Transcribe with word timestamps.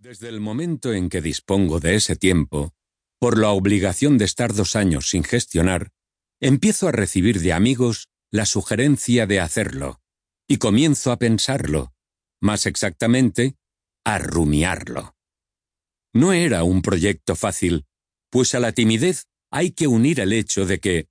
Desde 0.00 0.30
el 0.30 0.40
momento 0.40 0.94
en 0.94 1.10
que 1.10 1.20
dispongo 1.20 1.78
de 1.78 1.94
ese 1.94 2.16
tiempo, 2.16 2.72
por 3.18 3.38
la 3.38 3.50
obligación 3.50 4.16
de 4.16 4.24
estar 4.24 4.54
dos 4.54 4.74
años 4.74 5.10
sin 5.10 5.24
gestionar, 5.24 5.92
empiezo 6.40 6.88
a 6.88 6.92
recibir 6.92 7.40
de 7.40 7.52
amigos 7.52 8.08
la 8.30 8.46
sugerencia 8.46 9.26
de 9.26 9.40
hacerlo, 9.40 10.00
y 10.48 10.56
comienzo 10.56 11.12
a 11.12 11.18
pensarlo, 11.18 11.92
más 12.40 12.64
exactamente, 12.64 13.56
a 14.02 14.16
rumiarlo. 14.16 15.16
No 16.14 16.32
era 16.32 16.64
un 16.64 16.80
proyecto 16.80 17.36
fácil, 17.36 17.84
pues 18.30 18.54
a 18.54 18.60
la 18.60 18.72
timidez 18.72 19.26
hay 19.50 19.72
que 19.72 19.86
unir 19.86 20.20
el 20.20 20.32
hecho 20.32 20.64
de 20.64 20.80
que, 20.80 21.08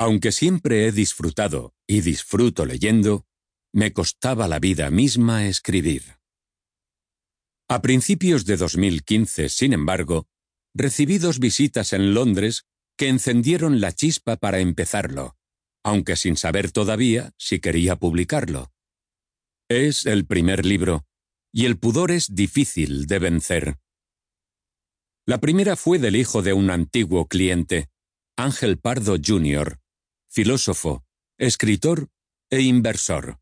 aunque 0.00 0.32
siempre 0.32 0.88
he 0.88 0.90
disfrutado 0.90 1.76
y 1.86 2.00
disfruto 2.00 2.66
leyendo, 2.66 3.24
me 3.72 3.92
costaba 3.92 4.48
la 4.48 4.58
vida 4.58 4.90
misma 4.90 5.46
escribir. 5.46 6.21
A 7.68 7.80
principios 7.80 8.44
de 8.44 8.56
2015, 8.56 9.48
sin 9.48 9.72
embargo, 9.72 10.26
recibí 10.74 11.18
dos 11.18 11.38
visitas 11.38 11.92
en 11.92 12.14
Londres 12.14 12.66
que 12.96 13.08
encendieron 13.08 13.80
la 13.80 13.92
chispa 13.92 14.36
para 14.36 14.60
empezarlo, 14.60 15.36
aunque 15.82 16.16
sin 16.16 16.36
saber 16.36 16.70
todavía 16.70 17.32
si 17.38 17.60
quería 17.60 17.96
publicarlo. 17.96 18.72
Es 19.68 20.06
el 20.06 20.26
primer 20.26 20.66
libro, 20.66 21.06
y 21.52 21.66
el 21.66 21.78
pudor 21.78 22.10
es 22.10 22.34
difícil 22.34 23.06
de 23.06 23.18
vencer. 23.18 23.78
La 25.26 25.38
primera 25.38 25.76
fue 25.76 25.98
del 25.98 26.16
hijo 26.16 26.42
de 26.42 26.52
un 26.52 26.70
antiguo 26.70 27.26
cliente, 27.26 27.88
Ángel 28.36 28.78
Pardo 28.78 29.16
Jr., 29.24 29.80
filósofo, 30.28 31.04
escritor 31.38 32.08
e 32.50 32.60
inversor. 32.60 33.38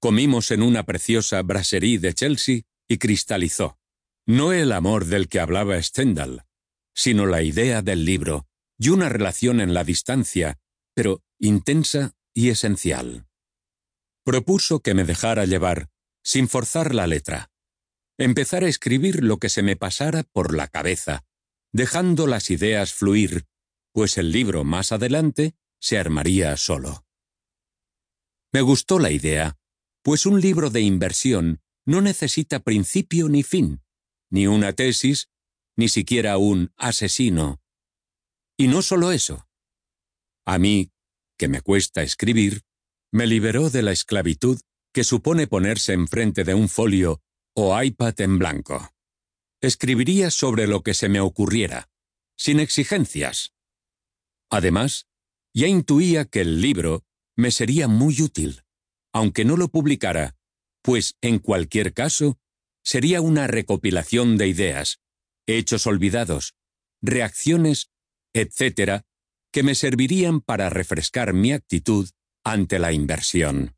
Comimos 0.00 0.50
en 0.50 0.62
una 0.62 0.84
preciosa 0.84 1.42
brasserie 1.42 1.98
de 1.98 2.14
Chelsea 2.14 2.62
y 2.88 2.98
cristalizó, 2.98 3.78
no 4.26 4.52
el 4.52 4.72
amor 4.72 5.04
del 5.04 5.28
que 5.28 5.40
hablaba 5.40 5.80
Stendhal, 5.82 6.46
sino 6.94 7.26
la 7.26 7.42
idea 7.42 7.82
del 7.82 8.04
libro 8.04 8.46
y 8.78 8.88
una 8.88 9.08
relación 9.08 9.60
en 9.60 9.74
la 9.74 9.84
distancia, 9.84 10.58
pero 10.94 11.22
intensa 11.38 12.14
y 12.34 12.48
esencial. 12.48 13.26
Propuso 14.24 14.80
que 14.80 14.94
me 14.94 15.04
dejara 15.04 15.44
llevar, 15.44 15.88
sin 16.22 16.48
forzar 16.48 16.94
la 16.94 17.06
letra. 17.06 17.50
Empezar 18.18 18.64
a 18.64 18.68
escribir 18.68 19.22
lo 19.22 19.38
que 19.38 19.48
se 19.48 19.62
me 19.62 19.76
pasara 19.76 20.24
por 20.24 20.54
la 20.54 20.68
cabeza, 20.68 21.24
dejando 21.72 22.26
las 22.26 22.50
ideas 22.50 22.92
fluir, 22.92 23.46
pues 23.92 24.18
el 24.18 24.32
libro 24.32 24.64
más 24.64 24.92
adelante 24.92 25.54
se 25.80 25.98
armaría 25.98 26.56
solo. 26.56 27.04
Me 28.52 28.60
gustó 28.60 28.98
la 28.98 29.10
idea, 29.10 29.56
pues 30.02 30.26
un 30.26 30.40
libro 30.40 30.70
de 30.70 30.80
inversión 30.80 31.60
no 31.88 32.02
necesita 32.02 32.60
principio 32.60 33.30
ni 33.30 33.42
fin, 33.42 33.80
ni 34.30 34.46
una 34.46 34.74
tesis, 34.74 35.30
ni 35.74 35.88
siquiera 35.88 36.36
un 36.36 36.70
asesino. 36.76 37.62
Y 38.58 38.68
no 38.68 38.82
solo 38.82 39.10
eso. 39.10 39.48
A 40.44 40.58
mí, 40.58 40.92
que 41.38 41.48
me 41.48 41.62
cuesta 41.62 42.02
escribir, 42.02 42.60
me 43.10 43.26
liberó 43.26 43.70
de 43.70 43.80
la 43.80 43.92
esclavitud 43.92 44.60
que 44.92 45.02
supone 45.02 45.46
ponerse 45.46 45.94
enfrente 45.94 46.44
de 46.44 46.52
un 46.52 46.68
folio 46.68 47.22
o 47.54 47.82
iPad 47.82 48.20
en 48.20 48.38
blanco. 48.38 48.90
Escribiría 49.62 50.30
sobre 50.30 50.66
lo 50.66 50.82
que 50.82 50.92
se 50.92 51.08
me 51.08 51.20
ocurriera, 51.20 51.88
sin 52.36 52.60
exigencias. 52.60 53.54
Además, 54.50 55.06
ya 55.54 55.68
intuía 55.68 56.26
que 56.26 56.42
el 56.42 56.60
libro 56.60 57.06
me 57.34 57.50
sería 57.50 57.88
muy 57.88 58.20
útil, 58.20 58.62
aunque 59.10 59.46
no 59.46 59.56
lo 59.56 59.68
publicara, 59.68 60.37
pues, 60.88 61.18
en 61.20 61.38
cualquier 61.38 61.92
caso, 61.92 62.38
sería 62.82 63.20
una 63.20 63.46
recopilación 63.46 64.38
de 64.38 64.48
ideas, 64.48 65.00
hechos 65.46 65.86
olvidados, 65.86 66.54
reacciones, 67.02 67.90
etc., 68.32 69.02
que 69.52 69.62
me 69.62 69.74
servirían 69.74 70.40
para 70.40 70.70
refrescar 70.70 71.34
mi 71.34 71.52
actitud 71.52 72.08
ante 72.42 72.78
la 72.78 72.94
inversión. 72.94 73.76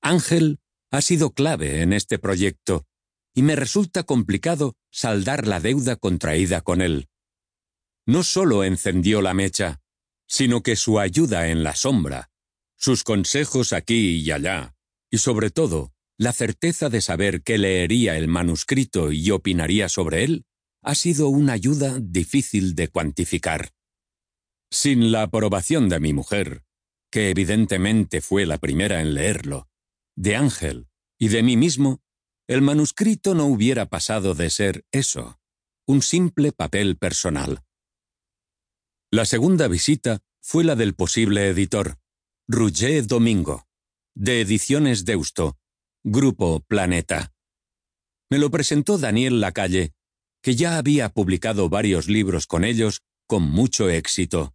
Ángel 0.00 0.60
ha 0.92 1.00
sido 1.00 1.32
clave 1.32 1.82
en 1.82 1.92
este 1.92 2.20
proyecto 2.20 2.86
y 3.34 3.42
me 3.42 3.56
resulta 3.56 4.04
complicado 4.04 4.76
saldar 4.92 5.48
la 5.48 5.58
deuda 5.58 5.96
contraída 5.96 6.60
con 6.60 6.80
él. 6.80 7.08
No 8.06 8.22
solo 8.22 8.62
encendió 8.62 9.20
la 9.20 9.34
mecha, 9.34 9.80
sino 10.28 10.62
que 10.62 10.76
su 10.76 11.00
ayuda 11.00 11.48
en 11.48 11.64
la 11.64 11.74
sombra, 11.74 12.30
sus 12.76 13.02
consejos 13.02 13.72
aquí 13.72 14.18
y 14.18 14.30
allá, 14.30 14.75
y 15.10 15.18
sobre 15.18 15.50
todo, 15.50 15.92
la 16.18 16.32
certeza 16.32 16.88
de 16.88 17.00
saber 17.00 17.42
que 17.42 17.58
leería 17.58 18.16
el 18.16 18.28
manuscrito 18.28 19.12
y 19.12 19.30
opinaría 19.30 19.88
sobre 19.88 20.24
él, 20.24 20.46
ha 20.82 20.94
sido 20.94 21.28
una 21.28 21.52
ayuda 21.52 21.98
difícil 22.00 22.74
de 22.74 22.88
cuantificar. 22.88 23.72
Sin 24.70 25.12
la 25.12 25.22
aprobación 25.22 25.88
de 25.88 26.00
mi 26.00 26.12
mujer, 26.12 26.64
que 27.10 27.30
evidentemente 27.30 28.20
fue 28.20 28.46
la 28.46 28.58
primera 28.58 29.00
en 29.00 29.14
leerlo, 29.14 29.68
de 30.16 30.36
Ángel 30.36 30.88
y 31.18 31.28
de 31.28 31.42
mí 31.42 31.56
mismo, 31.56 32.00
el 32.48 32.62
manuscrito 32.62 33.34
no 33.34 33.46
hubiera 33.46 33.86
pasado 33.86 34.34
de 34.34 34.50
ser 34.50 34.84
eso, 34.92 35.38
un 35.86 36.02
simple 36.02 36.52
papel 36.52 36.96
personal. 36.96 37.62
La 39.10 39.24
segunda 39.24 39.68
visita 39.68 40.20
fue 40.40 40.64
la 40.64 40.76
del 40.76 40.94
posible 40.94 41.48
editor, 41.48 41.98
Roger 42.48 43.06
Domingo, 43.06 43.65
de 44.16 44.40
Ediciones 44.40 45.04
Deusto, 45.04 45.58
Grupo 46.02 46.60
Planeta. 46.60 47.34
Me 48.30 48.38
lo 48.38 48.50
presentó 48.50 48.96
Daniel 48.96 49.40
Lacalle, 49.40 49.92
que 50.42 50.56
ya 50.56 50.78
había 50.78 51.10
publicado 51.10 51.68
varios 51.68 52.08
libros 52.08 52.46
con 52.46 52.64
ellos 52.64 53.02
con 53.26 53.42
mucho 53.42 53.90
éxito. 53.90 54.54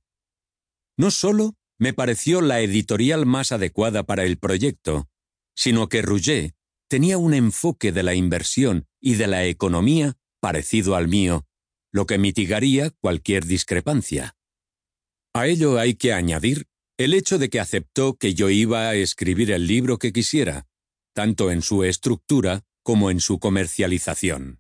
No 0.98 1.12
solo 1.12 1.54
me 1.78 1.94
pareció 1.94 2.42
la 2.42 2.62
editorial 2.62 3.28
más 3.28 3.52
adecuada 3.52 4.04
para 4.04 4.24
el 4.24 4.40
proyecto, 4.40 5.08
sino 5.56 5.90
que 5.90 6.02
Rouget 6.02 6.56
tenía 6.90 7.20
un 7.20 7.36
enfoque 7.36 7.92
de 7.92 8.02
la 8.02 8.16
inversión 8.16 8.88
y 9.00 9.14
de 9.14 9.28
la 9.28 9.46
economía 9.46 10.18
parecido 10.40 10.96
al 10.96 11.08
mío, 11.08 11.46
lo 11.92 12.08
que 12.08 12.18
mitigaría 12.18 12.90
cualquier 12.90 13.46
discrepancia. 13.46 14.36
A 15.36 15.46
ello 15.46 15.78
hay 15.78 15.94
que 15.94 16.14
añadir 16.14 16.68
el 16.98 17.14
hecho 17.14 17.38
de 17.38 17.50
que 17.50 17.60
aceptó 17.60 18.16
que 18.16 18.34
yo 18.34 18.50
iba 18.50 18.90
a 18.90 18.96
escribir 18.96 19.52
el 19.52 19.68
libro 19.68 19.98
que 19.98 20.14
quisiera, 20.14 20.68
tanto 21.14 21.52
en 21.52 21.62
su 21.62 21.84
estructura 21.84 22.64
como 22.84 23.12
en 23.12 23.20
su 23.20 23.40
comercialización. 23.40 24.60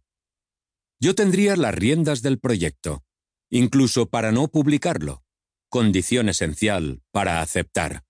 Yo 0.99 1.15
tendría 1.15 1.55
las 1.55 1.73
riendas 1.73 2.21
del 2.21 2.39
proyecto, 2.39 3.03
incluso 3.49 4.09
para 4.09 4.31
no 4.31 4.47
publicarlo, 4.49 5.23
condición 5.69 6.29
esencial 6.29 7.01
para 7.11 7.41
aceptar. 7.41 8.03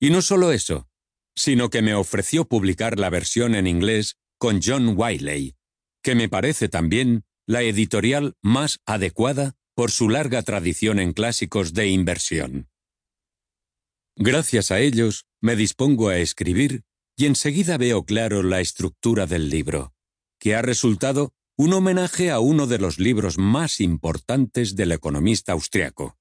Y 0.00 0.10
no 0.10 0.22
solo 0.22 0.52
eso, 0.52 0.88
sino 1.36 1.68
que 1.68 1.82
me 1.82 1.94
ofreció 1.94 2.46
publicar 2.46 2.98
la 2.98 3.10
versión 3.10 3.54
en 3.54 3.66
inglés 3.66 4.16
con 4.38 4.60
John 4.62 4.94
Wiley, 4.96 5.56
que 6.02 6.14
me 6.14 6.28
parece 6.30 6.68
también 6.68 7.24
la 7.46 7.62
editorial 7.62 8.34
más 8.40 8.80
adecuada 8.86 9.56
por 9.74 9.90
su 9.90 10.08
larga 10.08 10.42
tradición 10.42 10.98
en 10.98 11.12
clásicos 11.12 11.74
de 11.74 11.88
inversión. 11.88 12.69
Gracias 14.22 14.70
a 14.70 14.80
ellos, 14.80 15.24
me 15.40 15.56
dispongo 15.56 16.10
a 16.10 16.18
escribir 16.18 16.84
y 17.16 17.24
enseguida 17.24 17.78
veo 17.78 18.04
claro 18.04 18.42
la 18.42 18.60
estructura 18.60 19.26
del 19.26 19.48
libro, 19.48 19.94
que 20.38 20.54
ha 20.54 20.60
resultado 20.60 21.32
un 21.56 21.72
homenaje 21.72 22.30
a 22.30 22.38
uno 22.38 22.66
de 22.66 22.78
los 22.78 22.98
libros 22.98 23.38
más 23.38 23.80
importantes 23.80 24.76
del 24.76 24.92
economista 24.92 25.52
austriaco. 25.52 26.18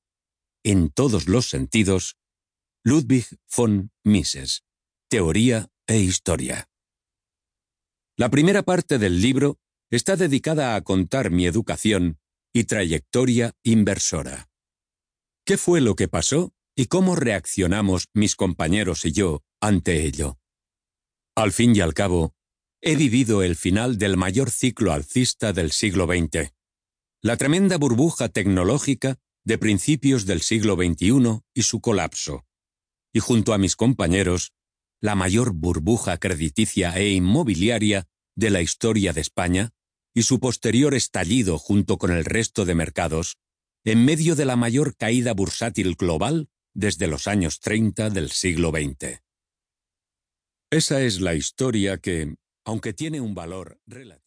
En 0.64 0.92
todos 0.92 1.28
los 1.28 1.50
sentidos, 1.50 2.16
Ludwig 2.86 3.26
von 3.54 3.92
Mises, 4.06 4.64
Teoría 5.10 5.68
e 5.86 5.98
Historia. 5.98 6.70
La 8.16 8.30
primera 8.30 8.64
parte 8.64 8.98
del 8.98 9.22
libro 9.22 9.60
está 9.92 10.16
dedicada 10.16 10.76
a 10.76 10.82
contar 10.84 11.32
mi 11.32 11.46
educación 11.46 12.18
y 12.54 12.64
trayectoria 12.64 13.58
inversora. 13.62 14.50
¿Qué 15.44 15.58
fue 15.58 15.82
lo 15.82 15.98
que 15.98 16.08
pasó 16.08 16.54
y 16.80 16.86
cómo 16.86 17.18
reaccionamos 17.18 18.08
mis 18.14 18.38
compañeros 18.38 19.04
y 19.04 19.12
yo 19.12 19.44
ante 19.60 20.06
ello? 20.06 20.40
Al 21.36 21.52
fin 21.52 21.76
y 21.76 21.82
al 21.82 21.94
cabo, 21.94 22.36
he 22.80 22.96
vivido 22.96 23.44
el 23.44 23.58
final 23.58 23.98
del 23.98 24.16
mayor 24.16 24.50
ciclo 24.50 24.94
alcista 24.94 25.52
del 25.52 25.74
siglo 25.74 26.08
XX, 26.08 26.54
la 27.22 27.36
tremenda 27.36 27.76
burbuja 27.76 28.30
tecnológica 28.30 29.18
de 29.44 29.58
principios 29.58 30.26
del 30.26 30.40
siglo 30.40 30.78
XXI 30.78 31.42
y 31.54 31.64
su 31.64 31.82
colapso, 31.82 32.46
y 33.12 33.20
junto 33.20 33.52
a 33.52 33.58
mis 33.58 33.76
compañeros, 33.76 34.54
la 35.02 35.16
mayor 35.16 35.52
burbuja 35.52 36.18
crediticia 36.18 36.98
e 36.98 37.10
inmobiliaria 37.10 38.08
de 38.38 38.52
la 38.52 38.62
historia 38.62 39.12
de 39.12 39.20
España 39.20 39.72
y 40.14 40.24
su 40.24 40.40
posterior 40.40 40.94
estallido 40.94 41.58
junto 41.58 41.98
con 41.98 42.12
el 42.12 42.24
resto 42.24 42.64
de 42.64 42.76
mercados, 42.76 43.38
en 43.84 44.06
medio 44.06 44.38
de 44.38 44.46
la 44.46 44.56
mayor 44.56 44.96
caída 44.96 45.34
bursátil 45.34 45.96
global 45.96 46.48
desde 46.74 47.08
los 47.08 47.28
años 47.28 47.60
30 47.60 48.10
del 48.10 48.30
siglo 48.30 48.72
XX. 48.72 49.22
Esa 50.72 51.02
es 51.02 51.20
la 51.20 51.34
historia 51.34 51.98
que, 51.98 52.36
aunque 52.66 52.94
tiene 52.94 53.22
un 53.22 53.34
valor 53.34 53.80
relativo. 53.88 54.18